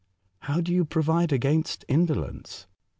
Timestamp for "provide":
0.83-1.31